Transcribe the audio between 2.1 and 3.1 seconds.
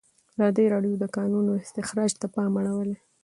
ته پام اړولی.